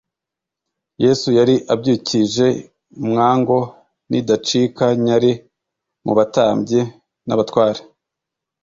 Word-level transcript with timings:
Yesu 1.03 1.27
yari 1.37 1.55
abyukije 1.73 2.45
mwango 3.09 3.57
nidacika 4.09 4.85
nyari 5.05 5.31
mu 6.05 6.11
batambyi 6.17 6.81
n'abatware, 7.25 7.81